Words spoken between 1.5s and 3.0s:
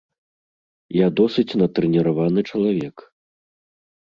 натрэніраваны чалавек.